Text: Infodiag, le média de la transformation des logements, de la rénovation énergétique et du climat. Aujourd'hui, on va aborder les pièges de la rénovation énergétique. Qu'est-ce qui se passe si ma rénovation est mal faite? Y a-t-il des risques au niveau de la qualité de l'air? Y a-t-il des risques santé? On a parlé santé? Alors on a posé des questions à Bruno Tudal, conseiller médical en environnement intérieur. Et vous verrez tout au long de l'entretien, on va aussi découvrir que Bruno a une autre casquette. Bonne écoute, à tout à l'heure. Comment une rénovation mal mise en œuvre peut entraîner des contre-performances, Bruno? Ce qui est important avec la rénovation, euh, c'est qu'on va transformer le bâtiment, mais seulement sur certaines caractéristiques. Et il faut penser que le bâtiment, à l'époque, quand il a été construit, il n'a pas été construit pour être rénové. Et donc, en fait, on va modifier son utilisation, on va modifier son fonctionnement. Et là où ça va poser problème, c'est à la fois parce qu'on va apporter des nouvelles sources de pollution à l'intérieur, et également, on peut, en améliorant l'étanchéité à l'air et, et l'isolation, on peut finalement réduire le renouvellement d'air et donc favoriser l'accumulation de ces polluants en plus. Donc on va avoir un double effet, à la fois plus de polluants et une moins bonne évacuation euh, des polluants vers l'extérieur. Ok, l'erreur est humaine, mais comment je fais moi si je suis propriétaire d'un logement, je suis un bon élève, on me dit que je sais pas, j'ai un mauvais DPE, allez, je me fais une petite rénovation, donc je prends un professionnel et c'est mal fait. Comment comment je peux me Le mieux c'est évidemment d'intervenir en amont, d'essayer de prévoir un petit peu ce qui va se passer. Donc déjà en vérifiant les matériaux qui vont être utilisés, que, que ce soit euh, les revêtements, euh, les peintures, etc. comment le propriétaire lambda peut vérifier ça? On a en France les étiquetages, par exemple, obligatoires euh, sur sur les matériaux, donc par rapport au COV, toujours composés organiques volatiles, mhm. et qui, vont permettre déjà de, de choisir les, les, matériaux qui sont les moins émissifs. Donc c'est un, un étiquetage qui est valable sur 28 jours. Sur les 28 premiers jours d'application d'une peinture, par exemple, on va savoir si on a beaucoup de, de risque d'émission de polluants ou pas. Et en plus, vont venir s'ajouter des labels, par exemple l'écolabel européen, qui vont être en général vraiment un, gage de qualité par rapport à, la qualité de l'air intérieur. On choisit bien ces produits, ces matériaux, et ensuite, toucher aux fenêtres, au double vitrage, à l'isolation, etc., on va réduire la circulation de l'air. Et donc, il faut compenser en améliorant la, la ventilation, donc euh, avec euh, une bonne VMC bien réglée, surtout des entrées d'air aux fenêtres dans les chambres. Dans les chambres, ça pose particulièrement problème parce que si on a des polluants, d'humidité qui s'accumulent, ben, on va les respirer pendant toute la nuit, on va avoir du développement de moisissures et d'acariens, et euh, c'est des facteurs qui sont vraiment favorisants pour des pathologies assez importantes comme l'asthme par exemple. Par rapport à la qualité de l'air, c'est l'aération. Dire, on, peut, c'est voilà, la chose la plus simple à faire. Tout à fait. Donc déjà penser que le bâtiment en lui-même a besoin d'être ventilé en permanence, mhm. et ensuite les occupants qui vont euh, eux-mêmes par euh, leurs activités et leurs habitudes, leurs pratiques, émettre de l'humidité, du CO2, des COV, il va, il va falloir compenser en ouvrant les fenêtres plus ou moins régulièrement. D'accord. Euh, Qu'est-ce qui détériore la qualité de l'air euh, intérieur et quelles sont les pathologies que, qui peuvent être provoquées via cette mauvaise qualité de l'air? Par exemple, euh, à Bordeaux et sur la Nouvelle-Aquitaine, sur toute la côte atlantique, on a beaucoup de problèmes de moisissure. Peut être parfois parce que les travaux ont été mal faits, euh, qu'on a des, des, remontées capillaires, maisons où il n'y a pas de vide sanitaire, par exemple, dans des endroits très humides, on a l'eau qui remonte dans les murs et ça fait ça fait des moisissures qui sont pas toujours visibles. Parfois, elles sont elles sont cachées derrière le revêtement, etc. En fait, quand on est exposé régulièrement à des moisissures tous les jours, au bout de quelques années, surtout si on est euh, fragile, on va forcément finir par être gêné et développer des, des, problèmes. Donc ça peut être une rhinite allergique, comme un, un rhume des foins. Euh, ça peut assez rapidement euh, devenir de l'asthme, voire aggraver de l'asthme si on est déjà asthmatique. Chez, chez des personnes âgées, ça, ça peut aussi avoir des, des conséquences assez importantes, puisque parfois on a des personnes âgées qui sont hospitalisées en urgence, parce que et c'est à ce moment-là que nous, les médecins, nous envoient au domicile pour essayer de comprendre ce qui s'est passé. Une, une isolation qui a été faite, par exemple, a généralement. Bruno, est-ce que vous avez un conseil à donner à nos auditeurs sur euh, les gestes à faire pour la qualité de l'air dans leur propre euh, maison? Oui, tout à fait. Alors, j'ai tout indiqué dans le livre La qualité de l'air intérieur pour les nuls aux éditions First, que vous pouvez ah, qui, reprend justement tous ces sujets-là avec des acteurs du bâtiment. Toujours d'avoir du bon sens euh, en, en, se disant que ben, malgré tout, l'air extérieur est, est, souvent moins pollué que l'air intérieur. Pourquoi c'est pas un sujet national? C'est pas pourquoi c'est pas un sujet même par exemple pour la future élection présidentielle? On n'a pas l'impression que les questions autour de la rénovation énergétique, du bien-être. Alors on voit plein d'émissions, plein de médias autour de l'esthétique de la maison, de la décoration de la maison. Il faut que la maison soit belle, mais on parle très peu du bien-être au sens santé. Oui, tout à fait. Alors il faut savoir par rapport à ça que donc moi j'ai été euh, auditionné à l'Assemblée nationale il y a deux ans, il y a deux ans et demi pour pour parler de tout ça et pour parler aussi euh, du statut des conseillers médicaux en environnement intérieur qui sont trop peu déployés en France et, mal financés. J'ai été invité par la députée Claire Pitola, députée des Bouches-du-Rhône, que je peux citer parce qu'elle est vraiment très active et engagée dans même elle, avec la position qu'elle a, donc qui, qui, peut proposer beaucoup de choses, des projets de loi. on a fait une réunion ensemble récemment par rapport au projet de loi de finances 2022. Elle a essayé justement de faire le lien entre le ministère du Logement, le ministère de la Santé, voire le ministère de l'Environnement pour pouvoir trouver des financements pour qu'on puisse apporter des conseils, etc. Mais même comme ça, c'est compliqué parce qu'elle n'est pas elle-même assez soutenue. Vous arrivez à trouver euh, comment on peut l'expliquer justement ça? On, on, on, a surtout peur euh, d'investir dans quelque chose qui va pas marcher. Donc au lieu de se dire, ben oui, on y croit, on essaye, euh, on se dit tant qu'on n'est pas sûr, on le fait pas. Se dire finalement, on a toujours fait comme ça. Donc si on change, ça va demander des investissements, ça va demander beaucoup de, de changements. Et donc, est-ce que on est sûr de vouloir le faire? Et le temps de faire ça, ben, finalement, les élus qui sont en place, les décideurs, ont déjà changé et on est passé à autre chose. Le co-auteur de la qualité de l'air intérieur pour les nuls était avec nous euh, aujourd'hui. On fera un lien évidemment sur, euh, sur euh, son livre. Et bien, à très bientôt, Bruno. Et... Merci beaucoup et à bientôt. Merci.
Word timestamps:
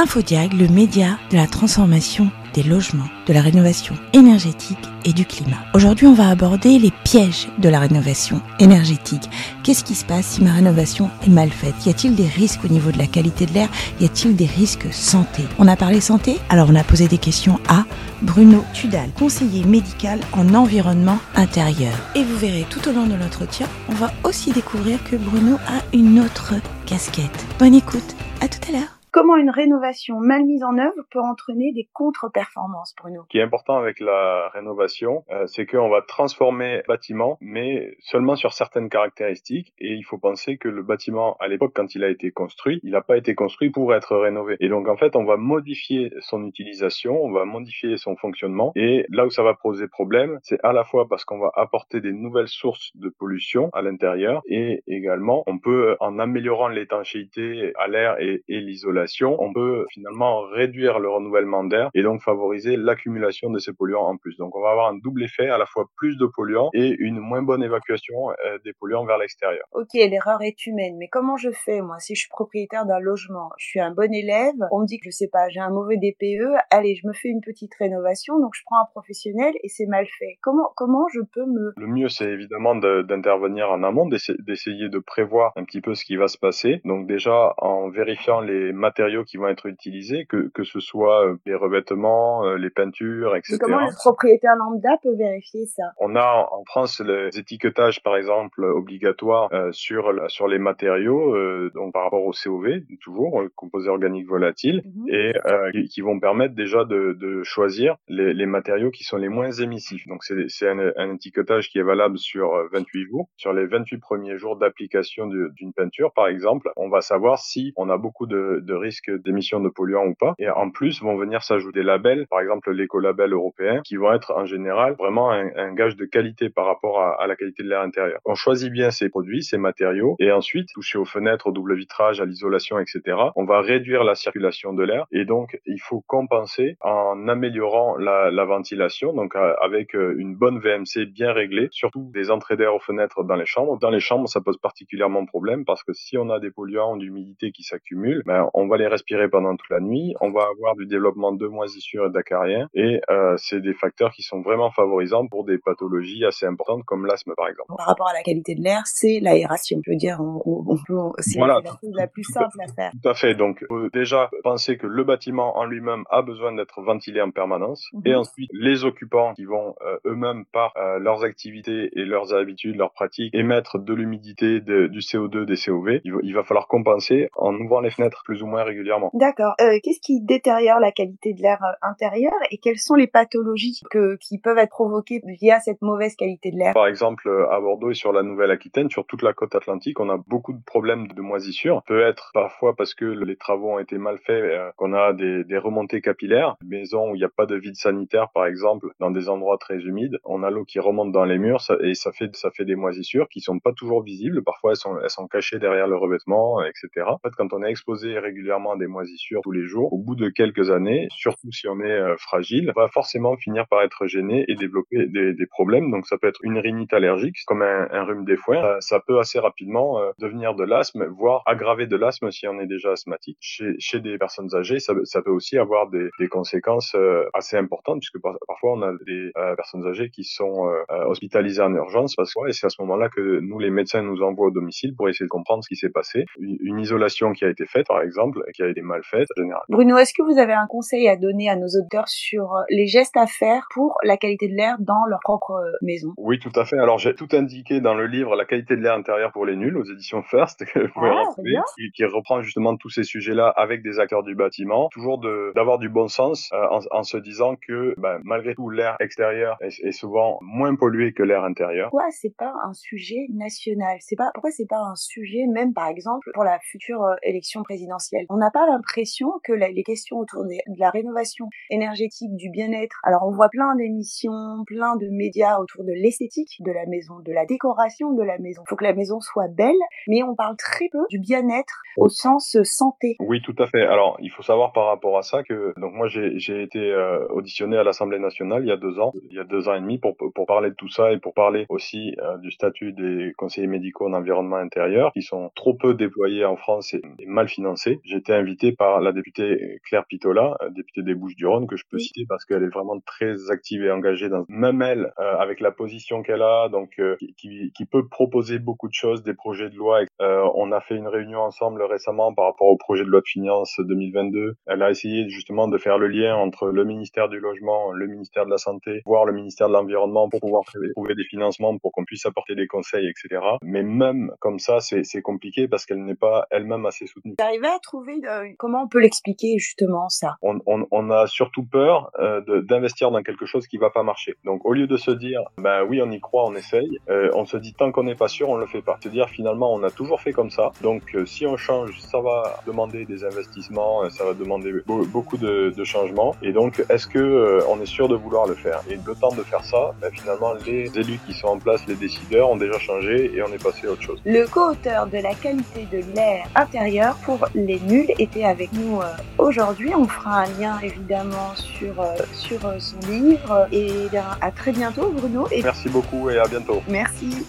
Infodiag, 0.00 0.52
le 0.52 0.68
média 0.68 1.18
de 1.32 1.36
la 1.36 1.48
transformation 1.48 2.30
des 2.54 2.62
logements, 2.62 3.08
de 3.26 3.32
la 3.32 3.42
rénovation 3.42 3.96
énergétique 4.12 4.78
et 5.04 5.12
du 5.12 5.26
climat. 5.26 5.58
Aujourd'hui, 5.74 6.06
on 6.06 6.14
va 6.14 6.28
aborder 6.28 6.78
les 6.78 6.92
pièges 7.02 7.48
de 7.58 7.68
la 7.68 7.80
rénovation 7.80 8.40
énergétique. 8.60 9.28
Qu'est-ce 9.64 9.82
qui 9.82 9.96
se 9.96 10.04
passe 10.04 10.26
si 10.26 10.44
ma 10.44 10.52
rénovation 10.52 11.10
est 11.26 11.30
mal 11.30 11.50
faite? 11.50 11.74
Y 11.84 11.90
a-t-il 11.90 12.14
des 12.14 12.28
risques 12.28 12.64
au 12.64 12.68
niveau 12.68 12.92
de 12.92 12.98
la 12.98 13.08
qualité 13.08 13.44
de 13.44 13.54
l'air? 13.54 13.68
Y 14.00 14.04
a-t-il 14.04 14.36
des 14.36 14.46
risques 14.46 14.86
santé? 14.92 15.42
On 15.58 15.66
a 15.66 15.74
parlé 15.74 16.00
santé? 16.00 16.38
Alors 16.48 16.68
on 16.70 16.76
a 16.76 16.84
posé 16.84 17.08
des 17.08 17.18
questions 17.18 17.58
à 17.68 17.82
Bruno 18.22 18.64
Tudal, 18.74 19.10
conseiller 19.18 19.64
médical 19.64 20.20
en 20.32 20.54
environnement 20.54 21.18
intérieur. 21.34 21.92
Et 22.14 22.22
vous 22.22 22.38
verrez 22.38 22.66
tout 22.70 22.88
au 22.88 22.92
long 22.92 23.08
de 23.08 23.16
l'entretien, 23.16 23.66
on 23.88 23.94
va 23.94 24.12
aussi 24.22 24.52
découvrir 24.52 25.02
que 25.02 25.16
Bruno 25.16 25.56
a 25.66 25.82
une 25.92 26.20
autre 26.20 26.54
casquette. 26.86 27.46
Bonne 27.58 27.74
écoute, 27.74 28.14
à 28.40 28.46
tout 28.46 28.60
à 28.68 28.72
l'heure. 28.78 28.97
Comment 29.18 29.36
une 29.36 29.50
rénovation 29.50 30.20
mal 30.20 30.44
mise 30.44 30.62
en 30.62 30.78
œuvre 30.78 31.02
peut 31.10 31.18
entraîner 31.18 31.72
des 31.72 31.88
contre-performances, 31.92 32.94
Bruno? 32.96 33.22
Ce 33.24 33.28
qui 33.30 33.38
est 33.38 33.42
important 33.42 33.76
avec 33.76 33.98
la 33.98 34.48
rénovation, 34.50 35.24
euh, 35.32 35.44
c'est 35.48 35.66
qu'on 35.66 35.88
va 35.88 36.02
transformer 36.02 36.76
le 36.76 36.82
bâtiment, 36.86 37.36
mais 37.40 37.96
seulement 37.98 38.36
sur 38.36 38.52
certaines 38.52 38.88
caractéristiques. 38.88 39.74
Et 39.80 39.94
il 39.94 40.04
faut 40.04 40.18
penser 40.18 40.56
que 40.56 40.68
le 40.68 40.84
bâtiment, 40.84 41.36
à 41.40 41.48
l'époque, 41.48 41.72
quand 41.74 41.96
il 41.96 42.04
a 42.04 42.10
été 42.10 42.30
construit, 42.30 42.78
il 42.84 42.92
n'a 42.92 43.00
pas 43.00 43.16
été 43.16 43.34
construit 43.34 43.70
pour 43.70 43.92
être 43.92 44.16
rénové. 44.16 44.56
Et 44.60 44.68
donc, 44.68 44.86
en 44.86 44.96
fait, 44.96 45.16
on 45.16 45.24
va 45.24 45.36
modifier 45.36 46.12
son 46.20 46.46
utilisation, 46.46 47.20
on 47.20 47.32
va 47.32 47.44
modifier 47.44 47.96
son 47.96 48.14
fonctionnement. 48.14 48.70
Et 48.76 49.04
là 49.08 49.26
où 49.26 49.30
ça 49.30 49.42
va 49.42 49.54
poser 49.54 49.88
problème, 49.88 50.38
c'est 50.44 50.60
à 50.62 50.72
la 50.72 50.84
fois 50.84 51.08
parce 51.08 51.24
qu'on 51.24 51.40
va 51.40 51.50
apporter 51.56 52.00
des 52.00 52.12
nouvelles 52.12 52.46
sources 52.46 52.92
de 52.94 53.08
pollution 53.08 53.68
à 53.72 53.82
l'intérieur, 53.82 54.42
et 54.46 54.84
également, 54.86 55.42
on 55.48 55.58
peut, 55.58 55.96
en 55.98 56.20
améliorant 56.20 56.68
l'étanchéité 56.68 57.72
à 57.80 57.88
l'air 57.88 58.14
et, 58.20 58.44
et 58.46 58.60
l'isolation, 58.60 59.07
on 59.38 59.52
peut 59.52 59.86
finalement 59.90 60.42
réduire 60.42 60.98
le 60.98 61.08
renouvellement 61.08 61.64
d'air 61.64 61.90
et 61.94 62.02
donc 62.02 62.22
favoriser 62.22 62.76
l'accumulation 62.76 63.50
de 63.50 63.58
ces 63.58 63.72
polluants 63.72 64.06
en 64.06 64.16
plus. 64.16 64.36
Donc 64.36 64.54
on 64.56 64.60
va 64.60 64.70
avoir 64.70 64.88
un 64.88 64.98
double 64.98 65.24
effet, 65.24 65.48
à 65.48 65.58
la 65.58 65.66
fois 65.66 65.86
plus 65.96 66.16
de 66.16 66.26
polluants 66.26 66.70
et 66.74 66.94
une 66.98 67.18
moins 67.18 67.42
bonne 67.42 67.62
évacuation 67.62 68.30
euh, 68.30 68.58
des 68.64 68.72
polluants 68.72 69.04
vers 69.04 69.18
l'extérieur. 69.18 69.64
Ok, 69.72 69.94
l'erreur 69.94 70.42
est 70.42 70.66
humaine, 70.66 70.96
mais 70.98 71.08
comment 71.08 71.36
je 71.36 71.50
fais 71.50 71.80
moi 71.80 71.98
si 71.98 72.14
je 72.14 72.20
suis 72.20 72.28
propriétaire 72.28 72.86
d'un 72.86 73.00
logement, 73.00 73.50
je 73.58 73.66
suis 73.66 73.80
un 73.80 73.92
bon 73.92 74.12
élève, 74.12 74.54
on 74.72 74.80
me 74.80 74.86
dit 74.86 74.98
que 74.98 75.04
je 75.06 75.10
sais 75.10 75.28
pas, 75.28 75.48
j'ai 75.48 75.60
un 75.60 75.70
mauvais 75.70 75.96
DPE, 75.96 76.54
allez, 76.70 76.94
je 76.96 77.06
me 77.06 77.12
fais 77.12 77.28
une 77.28 77.40
petite 77.40 77.74
rénovation, 77.74 78.38
donc 78.40 78.52
je 78.54 78.62
prends 78.64 78.80
un 78.80 78.86
professionnel 78.92 79.54
et 79.62 79.68
c'est 79.68 79.86
mal 79.86 80.06
fait. 80.18 80.38
Comment 80.42 80.70
comment 80.76 81.06
je 81.12 81.20
peux 81.20 81.46
me 81.46 81.72
Le 81.76 81.86
mieux 81.86 82.08
c'est 82.08 82.30
évidemment 82.30 82.74
d'intervenir 82.74 83.70
en 83.70 83.82
amont, 83.82 84.08
d'essayer 84.08 84.88
de 84.88 84.98
prévoir 84.98 85.52
un 85.56 85.64
petit 85.64 85.80
peu 85.80 85.94
ce 85.94 86.04
qui 86.04 86.16
va 86.16 86.28
se 86.28 86.38
passer. 86.38 86.80
Donc 86.84 87.06
déjà 87.06 87.54
en 87.58 87.88
vérifiant 87.88 88.40
les 88.40 88.72
matériaux 88.88 89.24
qui 89.24 89.36
vont 89.36 89.48
être 89.48 89.66
utilisés, 89.66 90.24
que, 90.24 90.48
que 90.54 90.64
ce 90.64 90.80
soit 90.80 91.26
euh, 91.26 91.36
les 91.44 91.54
revêtements, 91.54 92.44
euh, 92.46 92.56
les 92.56 92.70
peintures, 92.70 93.36
etc. 93.36 93.58
comment 93.60 93.80
le 93.80 93.94
propriétaire 93.94 94.56
lambda 94.56 94.96
peut 95.02 95.14
vérifier 95.14 95.66
ça? 95.66 95.84
On 95.98 96.16
a 96.16 96.48
en 96.50 96.64
France 96.64 97.00
les 97.00 97.38
étiquetages, 97.38 98.02
par 98.02 98.16
exemple, 98.16 98.64
obligatoires 98.64 99.48
euh, 99.52 99.70
sur 99.72 100.12
sur 100.28 100.48
les 100.48 100.58
matériaux, 100.58 101.36
donc 101.74 101.92
par 101.92 102.04
rapport 102.04 102.24
au 102.24 102.32
COV, 102.32 102.80
toujours 103.00 103.42
composés 103.54 103.90
organiques 103.90 104.26
volatiles, 104.26 104.82
mhm. 104.84 105.06
et 105.08 105.88
qui, 105.88 106.00
vont 106.00 106.18
permettre 106.18 106.54
déjà 106.54 106.84
de, 106.84 107.12
de 107.12 107.42
choisir 107.42 107.96
les, 108.08 108.32
les, 108.32 108.46
matériaux 108.46 108.90
qui 108.90 109.04
sont 109.04 109.16
les 109.16 109.28
moins 109.28 109.50
émissifs. 109.50 110.06
Donc 110.06 110.24
c'est 110.24 110.68
un, 110.68 110.92
un 110.96 111.14
étiquetage 111.14 111.68
qui 111.68 111.78
est 111.78 111.82
valable 111.82 112.18
sur 112.18 112.50
28 112.72 113.04
jours. 113.06 113.28
Sur 113.36 113.52
les 113.52 113.66
28 113.66 113.98
premiers 113.98 114.38
jours 114.38 114.56
d'application 114.56 115.26
d'une 115.26 115.72
peinture, 115.72 116.12
par 116.12 116.28
exemple, 116.28 116.70
on 116.76 116.88
va 116.88 117.00
savoir 117.00 117.38
si 117.38 117.72
on 117.76 117.88
a 117.90 117.98
beaucoup 117.98 118.26
de, 118.26 118.60
de 118.62 118.74
risque 118.78 119.10
d'émission 119.22 119.60
de 119.60 119.68
polluants 119.68 120.06
ou 120.06 120.14
pas. 120.14 120.34
Et 120.38 120.48
en 120.48 120.70
plus, 120.70 121.02
vont 121.02 121.16
venir 121.16 121.42
s'ajouter 121.42 121.68
des 121.72 121.82
labels, 121.82 122.26
par 122.28 122.40
exemple 122.40 122.72
l'écolabel 122.72 123.32
européen, 123.32 123.82
qui 123.84 123.96
vont 123.96 124.12
être 124.12 124.32
en 124.34 124.46
général 124.46 124.94
vraiment 124.98 125.30
un, 125.30 125.74
gage 125.74 125.96
de 125.96 126.06
qualité 126.06 126.48
par 126.48 126.64
rapport 126.64 127.00
à, 127.00 127.26
la 127.26 127.36
qualité 127.36 127.62
de 127.62 127.68
l'air 127.68 127.82
intérieur. 127.82 128.20
On 128.24 128.34
choisit 128.34 128.72
bien 128.72 128.90
ces 128.90 129.10
produits, 129.10 129.42
ces 129.42 129.58
matériaux, 129.58 130.16
et 130.18 130.32
ensuite, 130.32 130.70
toucher 130.72 130.98
aux 130.98 131.04
fenêtres, 131.04 131.48
au 131.48 131.52
double 131.52 131.74
vitrage, 131.74 132.20
à 132.20 132.24
l'isolation, 132.24 132.78
etc., 132.78 133.16
on 133.36 133.44
va 133.44 133.60
réduire 133.60 134.02
la 134.02 134.14
circulation 134.14 134.72
de 134.72 134.82
l'air. 134.82 135.06
Et 135.12 135.24
donc, 135.24 135.60
il 135.66 135.80
faut 135.80 136.02
compenser 136.06 136.76
en 136.80 137.28
améliorant 137.28 137.96
la, 137.96 138.30
la 138.30 138.44
ventilation, 138.44 139.12
donc 139.12 139.36
euh, 139.36 139.54
avec 139.60 139.94
euh, 139.94 140.14
une 140.18 140.34
bonne 140.34 140.58
VMC 140.58 141.06
bien 141.06 141.32
réglée, 141.32 141.68
surtout 141.70 142.10
des 142.14 142.30
entrées 142.30 142.56
d'air 142.56 142.74
aux 142.74 142.80
fenêtres 142.80 143.24
dans 143.24 143.36
les 143.36 143.46
chambres. 143.46 143.78
Dans 143.78 143.90
les 143.90 144.00
chambres, 144.00 144.28
ça 144.28 144.40
pose 144.40 144.58
particulièrement 144.58 145.26
problème 145.26 145.64
parce 145.64 145.82
que 145.82 145.92
si 145.92 146.16
on 146.16 146.30
a 146.30 146.40
des 146.40 146.50
polluants, 146.50 146.96
d'humidité 146.96 147.52
qui 147.52 147.62
s'accumulent, 147.62 148.22
ben, 148.24 148.48
on 148.54 148.67
va 148.68 148.76
les 148.76 148.86
respirer 148.86 149.28
pendant 149.28 149.56
toute 149.56 149.70
la 149.70 149.80
nuit, 149.80 150.14
on 150.20 150.30
va 150.30 150.46
avoir 150.50 150.76
du 150.76 150.86
développement 150.86 151.32
de 151.32 151.46
moisissures 151.46 152.06
et 152.06 152.10
d'acariens, 152.10 152.68
et 152.74 153.00
euh, 153.10 153.34
c'est 153.36 153.60
des 153.60 153.74
facteurs 153.74 154.12
qui 154.12 154.22
sont 154.22 154.40
vraiment 154.40 154.70
favorisants 154.70 155.26
pour 155.26 155.44
des 155.44 155.58
pathologies 155.58 156.24
assez 156.24 156.46
importantes 156.46 156.84
comme 156.84 157.06
l'asthme 157.06 157.32
par 157.36 157.48
exemple. 157.48 157.72
Par 157.76 157.86
rapport 157.86 158.08
à 158.08 158.12
la 158.12 158.22
qualité 158.22 158.54
de 158.54 158.62
l'air, 158.62 158.82
c'est 158.84 159.20
l'aération. 159.20 159.80
Dire, 159.86 160.18
on, 160.20 160.76
peut, 160.86 160.94
c'est 161.18 161.38
voilà, 161.38 161.60
la 161.64 161.70
chose 161.70 161.92
la 161.94 162.06
plus 162.06 162.24
simple 162.24 162.60
à 162.60 162.72
faire. 162.72 162.92
Tout 163.02 163.08
à 163.08 163.14
fait. 163.14 163.34
Donc 163.34 163.64
déjà 163.92 164.30
penser 164.42 164.76
que 164.76 164.86
le 164.86 165.04
bâtiment 165.04 165.56
en 165.56 165.64
lui-même 165.64 166.04
a 166.10 166.22
besoin 166.22 166.52
d'être 166.52 166.82
ventilé 166.82 167.20
en 167.20 167.30
permanence, 167.30 167.88
mhm. 167.92 168.02
et 168.04 168.14
ensuite 168.14 168.50
les 168.52 168.84
occupants 168.84 169.34
qui 169.34 169.44
vont 169.44 169.74
euh, 169.82 169.98
eux-mêmes 170.06 170.44
par 170.52 170.72
euh, 170.76 170.98
leurs 170.98 171.24
activités 171.24 171.90
et 171.98 172.04
leurs 172.04 172.34
habitudes, 172.34 172.76
leurs 172.76 172.92
pratiques, 172.92 173.34
émettre 173.34 173.78
de 173.78 173.94
l'humidité, 173.94 174.60
du 174.60 175.00
CO2, 175.00 175.44
des 175.44 175.56
COV, 175.56 176.00
il 176.04 176.12
va, 176.12 176.18
il 176.22 176.34
va 176.34 176.44
falloir 176.44 176.66
compenser 176.68 177.30
en 177.36 177.54
ouvrant 177.54 177.80
les 177.80 177.90
fenêtres 177.90 178.22
plus 178.24 178.42
ou 178.42 178.46
moins 178.46 178.57
régulièrement. 178.64 179.10
D'accord. 179.14 179.54
Euh, 179.60 179.78
Qu'est-ce 179.82 180.00
qui 180.00 180.20
détériore 180.20 180.80
la 180.80 180.92
qualité 180.92 181.32
de 181.32 181.42
l'air 181.42 181.58
euh, 181.62 181.72
intérieur 181.82 182.32
et 182.50 182.58
quelles 182.58 182.78
sont 182.78 182.94
les 182.94 183.06
pathologies 183.06 183.80
que, 183.90 184.16
qui 184.16 184.38
peuvent 184.38 184.58
être 184.58 184.70
provoquées 184.70 185.20
via 185.40 185.60
cette 185.60 185.82
mauvaise 185.82 186.14
qualité 186.16 186.50
de 186.50 186.58
l'air? 186.58 186.74
Par 186.74 186.86
exemple, 186.86 187.28
euh, 187.28 187.50
à 187.50 187.60
Bordeaux 187.60 187.90
et 187.90 187.94
sur 187.94 188.12
la 188.12 188.22
Nouvelle-Aquitaine, 188.22 188.90
sur 188.90 189.06
toute 189.06 189.22
la 189.22 189.32
côte 189.32 189.54
atlantique, 189.54 190.00
on 190.00 190.08
a 190.10 190.16
beaucoup 190.26 190.52
de 190.52 190.62
problèmes 190.64 191.08
de 191.08 191.20
moisissure. 191.20 191.82
Peut 191.86 192.02
être 192.02 192.30
parfois 192.34 192.74
parce 192.76 192.94
que 192.94 193.04
les 193.04 193.36
travaux 193.36 193.72
ont 193.72 193.78
été 193.78 193.98
mal 193.98 194.18
faits, 194.18 194.42
euh, 194.42 194.70
qu'on 194.76 194.92
a 194.92 195.12
des, 195.12 195.44
des, 195.44 195.58
remontées 195.58 196.00
capillaires, 196.00 196.56
maisons 196.64 197.10
où 197.10 197.14
il 197.14 197.18
n'y 197.18 197.24
a 197.24 197.30
pas 197.30 197.46
de 197.46 197.56
vide 197.56 197.76
sanitaire, 197.76 198.28
par 198.32 198.46
exemple, 198.46 198.88
dans 199.00 199.10
des 199.10 199.28
endroits 199.28 199.58
très 199.58 199.78
humides, 199.78 200.18
on 200.24 200.42
a 200.42 200.50
l'eau 200.50 200.64
qui 200.64 200.80
remonte 200.80 201.12
dans 201.12 201.24
les 201.24 201.38
murs 201.38 201.60
et 201.82 201.94
ça 201.94 202.12
fait 202.12 202.34
ça 202.36 202.50
fait 202.50 202.64
des 202.64 202.76
moisissures 202.76 203.28
qui 203.28 203.40
sont 203.40 203.58
pas 203.58 203.72
toujours 203.72 204.02
visibles. 204.02 204.42
Parfois, 204.42 204.72
elles 204.72 204.76
sont 204.76 204.98
elles 205.02 205.10
sont 205.10 205.26
cachées 205.26 205.58
derrière 205.58 205.86
le 205.86 205.96
revêtement, 205.96 206.62
etc. 206.62 207.06
En 207.06 207.18
fait, 207.18 207.30
quand 207.36 207.52
on 207.52 207.62
est 207.62 207.70
exposé 207.70 208.18
régulièrement 208.18 208.47
à 208.50 208.76
des 208.76 208.86
moisissures 208.86 209.40
tous 209.42 209.52
les 209.52 209.66
jours, 209.66 209.92
au 209.92 209.98
bout 209.98 210.14
de 210.14 210.28
quelques 210.28 210.70
années, 210.70 211.08
surtout 211.10 211.52
si 211.52 211.68
on 211.68 211.80
est 211.80 211.90
euh, 211.90 212.16
fragile, 212.16 212.72
on 212.76 212.80
va 212.80 212.88
forcément 212.88 213.36
finir 213.36 213.66
par 213.68 213.82
être 213.82 214.06
gêné 214.06 214.44
et 214.48 214.54
développer 214.54 215.06
des, 215.06 215.34
des, 215.34 215.46
problèmes. 215.46 215.90
Donc 215.90 216.06
ça 216.06 216.18
peut 216.18 216.28
être 216.28 216.40
une 216.42 216.58
rhinite 216.58 216.92
allergique, 216.92 217.36
comme 217.46 217.62
un, 217.62 217.88
un 217.90 218.04
rhume 218.04 218.24
des 218.24 218.36
foins. 218.36 218.64
Euh, 218.64 218.76
ça 218.80 219.00
peut 219.00 219.18
assez 219.18 219.38
rapidement 219.38 220.00
euh, 220.00 220.10
devenir 220.18 220.54
de 220.54 220.64
l'asthme, 220.64 221.04
voire 221.06 221.42
aggraver 221.46 221.86
de 221.86 221.96
l'asthme 221.96 222.30
si 222.30 222.46
on 222.46 222.58
est 222.60 222.66
déjà 222.66 222.92
asthmatique. 222.92 223.38
Chez, 223.40 223.74
chez 223.78 224.00
des 224.00 224.18
personnes 224.18 224.54
âgées, 224.54 224.78
ça, 224.78 224.94
ça 225.04 225.22
peut 225.22 225.30
aussi 225.30 225.58
avoir 225.58 225.88
des, 225.88 226.08
des 226.18 226.28
conséquences 226.28 226.96
assez 227.34 227.56
importantes, 227.56 228.00
puisque 228.00 228.20
parfois 228.46 228.72
on 228.72 228.82
a 228.82 228.92
des 229.06 229.30
personnes 229.56 229.86
âgées 229.86 230.10
qui 230.10 230.24
sont 230.24 230.70
hospitalisées 231.06 231.62
en 231.62 231.74
urgence, 231.74 232.14
parce 232.16 232.32
que 232.32 232.48
et 232.48 232.52
c'est 232.52 232.66
à 232.66 232.70
ce 232.70 232.80
moment-là 232.82 233.08
que 233.08 233.40
nous, 233.40 233.58
les 233.58 233.70
médecins, 233.70 234.02
nous 234.02 234.22
envoient 234.22 234.46
au 234.46 234.50
domicile 234.50 234.94
pour 234.94 235.08
essayer 235.08 235.26
de 235.26 235.30
comprendre 235.30 235.64
ce 235.64 235.68
qui 235.68 235.76
s'est 235.76 235.90
passé. 235.90 236.24
Une, 236.38 236.56
une 236.60 236.78
isolation 236.78 237.32
qui 237.32 237.44
a 237.44 237.48
été 237.48 237.66
faite, 237.66 237.86
par 237.86 238.00
exemple, 238.02 238.37
a 238.42 238.52
généralement. 238.52 239.64
Bruno, 239.68 239.96
est-ce 239.96 240.12
que 240.14 240.22
vous 240.22 240.38
avez 240.38 240.52
un 240.52 240.66
conseil 240.66 241.08
à 241.08 241.16
donner 241.16 241.48
à 241.48 241.56
nos 241.56 241.66
auditeurs 241.66 242.08
sur 242.08 242.54
euh, 242.54 242.62
les 242.70 242.86
gestes 242.86 243.16
à 243.16 243.26
faire 243.26 243.66
pour 243.74 243.98
la 244.02 244.16
qualité 244.16 244.48
de 244.48 244.54
l'air 244.54 244.76
dans 244.78 245.04
leur 245.08 245.20
propre 245.20 245.52
euh, 245.52 245.70
maison? 245.82 246.12
Oui, 246.16 246.38
tout 246.38 246.52
à 246.54 246.64
fait. 246.64 246.78
Alors, 246.78 246.98
j'ai 246.98 247.14
tout 247.14 247.28
indiqué 247.32 247.80
dans 247.80 247.94
le 247.94 248.06
livre 248.06 248.36
La 248.36 248.44
qualité 248.44 248.76
de 248.76 248.82
l'air 248.82 248.94
intérieur 248.94 249.32
pour 249.32 249.46
les 249.46 249.56
nuls 249.56 249.76
aux 249.76 249.84
éditions 249.84 250.22
First, 250.22 250.64
que 250.72 250.80
vous 250.80 250.92
pouvez 250.92 251.10
ah, 251.10 251.62
qui, 251.94 252.04
reprend 252.04 252.42
justement 252.42 252.76
tous 252.76 252.90
ces 252.90 253.04
sujets-là 253.04 253.48
avec 253.48 253.82
des 253.82 253.98
acteurs 253.98 254.22
du 254.22 254.34
bâtiment. 254.34 254.88
Toujours 254.90 255.20
d'avoir 255.54 255.78
du 255.78 255.88
bon 255.88 256.08
sens 256.08 256.50
euh, 256.52 256.66
en, 256.70 256.80
en, 256.90 257.02
se 257.02 257.16
disant 257.16 257.56
que 257.56 257.94
ben, 257.98 258.18
malgré 258.24 258.54
tout, 258.54 258.70
l'air 258.70 258.96
extérieur 259.00 259.56
est, 259.60 259.78
est, 259.84 259.92
souvent 259.92 260.38
moins 260.42 260.74
pollué 260.74 261.12
que 261.12 261.22
l'air 261.22 261.44
intérieur. 261.44 261.90
Pourquoi 261.90 262.10
c'est 262.10 262.34
pas 262.36 262.54
un 262.64 262.72
sujet 262.72 263.26
national? 263.30 263.96
C'est 264.00 264.16
pas 264.16 264.30
pourquoi 264.34 264.50
c'est 264.50 264.68
pas 264.68 264.80
un 264.80 264.94
sujet 264.94 265.46
même 265.46 265.72
par 265.72 265.88
exemple 265.88 266.30
pour 266.34 266.44
la 266.44 266.58
future 266.60 267.04
élection 267.22 267.62
présidentielle? 267.62 268.26
On 268.30 268.36
n'a 268.36 268.50
pas 268.50 268.66
l'impression 268.66 269.32
que 269.42 269.52
les 269.52 269.82
questions 269.82 270.18
autour 270.18 270.44
de 270.44 270.54
la 270.78 270.90
rénovation 270.90 271.46
énergétique, 271.70 272.34
du 272.36 272.50
bien-être. 272.50 273.00
Alors 273.02 273.22
on 273.26 273.30
voit 273.30 273.48
plein 273.48 273.74
d'émissions, 273.76 274.64
plein 274.66 274.96
de 274.96 275.08
médias 275.10 275.58
autour 275.58 275.84
de 275.84 275.92
l'esthétique 275.92 276.56
de 276.60 276.72
la 276.72 276.86
maison, 276.86 277.20
de 277.20 277.32
la 277.32 277.46
décoration 277.46 278.12
de 278.12 278.22
la 278.22 278.38
maison. 278.38 278.62
Il 278.66 278.68
faut 278.68 278.76
que 278.76 278.84
la 278.84 278.92
maison 278.92 279.20
soit 279.20 279.48
belle, 279.48 279.80
mais 280.06 280.22
on 280.22 280.34
parle 280.34 280.56
très 280.56 280.88
peu 280.90 281.04
du 281.10 281.18
bien-être 281.18 281.82
au 281.96 282.08
sens 282.08 282.56
santé. 282.64 283.16
Oui, 283.20 283.40
tout 283.42 283.56
à 283.58 283.66
fait. 283.66 283.82
Alors 283.82 284.16
il 284.20 284.30
faut 284.30 284.42
savoir 284.42 284.72
par 284.72 284.86
rapport 284.86 285.16
à 285.16 285.22
ça 285.22 285.42
que 285.42 285.72
donc 285.78 285.94
moi 285.94 286.08
j'ai 286.08 286.62
été 286.62 286.78
euh, 286.78 287.26
auditionné 287.28 287.76
à 287.76 287.82
l'Assemblée 287.82 288.18
nationale 288.18 288.62
il 288.62 288.68
y 288.68 288.72
a 288.72 288.76
deux 288.76 288.98
ans, 289.00 289.12
il 289.30 289.36
y 289.36 289.40
a 289.40 289.44
deux 289.44 289.68
ans 289.68 289.74
et 289.74 289.80
demi 289.80 289.98
pour 289.98 290.16
pour 290.16 290.46
parler 290.46 290.70
de 290.70 290.74
tout 290.74 290.88
ça 290.88 291.12
et 291.12 291.18
pour 291.18 291.34
parler 291.34 291.66
aussi 291.68 292.14
euh, 292.20 292.36
du 292.38 292.50
statut 292.50 292.92
des 292.92 293.32
conseillers 293.36 293.66
médicaux 293.66 294.06
en 294.06 294.12
environnement 294.12 294.56
intérieur 294.56 295.12
qui 295.12 295.22
sont 295.22 295.50
trop 295.54 295.74
peu 295.74 295.94
déployés 295.94 296.44
en 296.44 296.56
France 296.56 296.94
et, 296.94 297.02
mal 297.26 297.48
financés. 297.48 298.00
J'ai 298.04 298.17
été 298.18 298.32
invité 298.32 298.72
par 298.72 299.00
la 299.00 299.12
députée 299.12 299.80
Claire 299.84 300.04
Pitola, 300.06 300.56
députée 300.70 301.02
des 301.02 301.14
Bouches-du-Rhône, 301.14 301.66
que 301.66 301.76
je 301.76 301.84
peux 301.90 301.98
citer 301.98 302.26
parce 302.28 302.44
qu'elle 302.44 302.62
est 302.62 302.72
vraiment 302.72 303.00
très 303.00 303.50
active 303.50 303.84
et 303.84 303.90
engagée 303.90 304.28
dans 304.28 304.44
même 304.48 304.82
elle, 304.82 305.12
avec 305.16 305.60
la 305.60 305.70
position 305.70 306.22
qu'elle 306.22 306.42
a, 306.42 306.68
donc 306.68 307.00
qui, 307.36 307.72
qui, 307.74 307.84
peut 307.86 308.06
proposer 308.06 308.58
beaucoup 308.58 308.88
de 308.88 308.94
choses, 308.94 309.22
des 309.22 309.34
projets 309.34 309.70
de 309.70 309.76
loi. 309.76 310.00
on 310.20 310.72
a 310.72 310.80
fait 310.80 310.96
une 310.96 311.08
réunion 311.08 311.40
ensemble 311.40 311.82
récemment 311.82 312.34
par 312.34 312.46
rapport 312.46 312.68
au 312.68 312.76
projet 312.76 313.04
de 313.04 313.08
loi 313.08 313.20
de 313.20 313.28
finances 313.28 313.78
2022. 313.78 314.54
Elle 314.66 314.82
a 314.82 314.90
essayé 314.90 315.28
justement 315.28 315.68
de 315.68 315.78
faire 315.78 315.98
le 315.98 316.08
lien 316.08 316.36
entre 316.36 316.68
le 316.68 316.84
ministère 316.84 317.28
du 317.28 317.40
Logement, 317.40 317.92
le 317.92 318.06
ministère 318.06 318.44
de 318.44 318.50
la 318.50 318.58
Santé, 318.58 319.02
voire 319.06 319.24
le 319.24 319.32
ministère 319.32 319.68
de 319.68 319.72
l'Environnement 319.72 320.28
pour 320.28 320.40
pouvoir 320.40 320.64
trouver 320.94 321.14
des 321.14 321.24
financements 321.24 321.76
pour 321.78 321.92
qu'on 321.92 322.04
puisse 322.04 322.26
apporter 322.26 322.54
des 322.54 322.66
conseils, 322.66 323.08
etc. 323.08 323.42
Mais 323.62 323.82
même 323.82 324.32
comme 324.40 324.58
ça, 324.58 324.80
c'est 324.80 325.22
compliqué 325.22 325.68
parce 325.68 325.86
qu'elle 325.86 326.04
n'est 326.04 326.14
pas 326.14 326.46
elle-même 326.50 326.86
assez 326.86 327.06
soutenue. 327.06 327.34
Vous 327.38 327.44
arrivez 327.44 327.68
à 327.68 327.78
trouver 327.78 327.97
euh, 328.06 328.48
comment 328.58 328.82
on 328.82 328.88
peut 328.88 329.00
l'expliquer 329.00 329.58
justement 329.58 330.08
ça? 330.08 330.36
On, 330.42 330.58
on, 330.66 330.86
on, 330.90 331.10
a 331.10 331.26
surtout 331.26 331.64
peur 331.64 332.10
euh, 332.18 332.40
d'investir 332.62 333.10
dans 333.10 333.22
quelque 333.22 333.46
chose 333.46 333.66
qui 333.66 333.78
va 333.78 333.90
pas 333.90 334.02
marcher. 334.02 334.36
Donc 334.44 334.64
au 334.64 334.72
lieu 334.72 334.86
de 334.86 334.96
se 334.96 335.10
dire, 335.10 335.42
ben 335.58 335.84
oui, 335.88 336.00
on 336.02 336.10
y 336.10 336.20
croit, 336.20 336.44
on 336.46 336.54
essaye, 336.54 336.98
euh, 337.08 337.30
on 337.34 337.44
se 337.44 337.56
dit 337.56 337.74
tant 337.74 337.92
qu'on 337.92 338.04
n'est 338.04 338.14
pas 338.14 338.28
sûr, 338.28 338.48
on 338.48 338.56
le 338.56 338.66
fait 338.66 338.82
pas. 338.82 338.98
Se 339.02 339.08
dire 339.08 339.28
finalement, 339.28 339.72
on 339.72 339.82
a 339.82 339.90
toujours 339.90 340.20
fait 340.20 340.32
comme 340.32 340.50
ça. 340.50 340.72
Donc 340.82 341.16
si 341.26 341.46
on 341.46 341.56
change, 341.56 341.98
ça 342.00 342.20
va 342.20 342.60
demander 342.66 343.04
des 343.04 343.24
investissements, 343.24 344.08
ça 344.10 344.24
va 344.24 344.34
demander 344.34 344.72
beaucoup 344.86 345.36
de, 345.36 345.72
de 345.76 345.84
changements. 345.84 346.34
Et 346.42 346.52
donc, 346.52 346.84
est-ce 346.88 347.06
que 347.06 347.60
on 347.68 347.80
est 347.80 347.86
sûr 347.86 348.08
de 348.08 348.14
vouloir 348.14 348.46
le 348.46 348.54
faire? 348.54 348.80
Et 348.90 348.96
le 348.96 349.14
temps 349.14 349.34
de 349.34 349.42
faire 349.42 349.64
ça, 349.64 349.92
ben, 350.00 350.10
finalement, 350.12 350.54
les 350.66 350.96
élus 350.98 351.18
qui 351.26 351.32
sont 351.32 351.48
en 351.48 351.58
place, 351.58 351.86
les 351.86 351.94
décideurs, 351.94 352.50
ont 352.50 352.56
déjà 352.56 352.78
changé 352.78 353.34
et 353.34 353.42
on 353.42 353.48
est 353.48 353.62
passé 353.62 353.86
à 353.86 353.90
autre 353.90 354.02
chose. 354.02 354.20
Le 354.24 354.46
co-auteur 354.46 355.06
de 355.06 355.18
la 355.18 355.34
qualité 355.34 355.86
de 355.90 356.02
l'air 356.14 356.46
intérieur 356.54 357.16
pour 357.24 357.46
les 357.54 357.78
nuls 357.88 358.12
était 358.18 358.44
avec 358.44 358.72
nous 358.72 359.00
euh, 359.00 359.06
aujourd'hui. 359.38 359.92
On 359.94 360.06
fera 360.06 360.42
un 360.42 360.60
lien 360.60 360.78
évidemment 360.82 361.54
sur, 361.54 362.00
euh, 362.00 362.14
sur 362.32 362.64
euh, 362.66 362.78
son 362.78 362.98
livre. 363.08 363.66
Et 363.72 364.08
bien, 364.10 364.26
à 364.40 364.50
très 364.50 364.72
bientôt, 364.72 365.10
Bruno. 365.10 365.48
Et... 365.50 365.62
Merci 365.62 365.88
beaucoup 365.88 366.30
et 366.30 366.38
à 366.38 366.46
bientôt. 366.46 366.82
Merci. 366.88 367.44